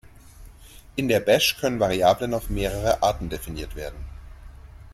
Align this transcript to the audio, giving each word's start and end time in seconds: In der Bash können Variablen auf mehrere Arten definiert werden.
In 0.95 1.07
der 1.09 1.19
Bash 1.19 1.57
können 1.59 1.79
Variablen 1.79 2.33
auf 2.33 2.49
mehrere 2.49 3.03
Arten 3.03 3.29
definiert 3.29 3.75
werden. 3.75 3.99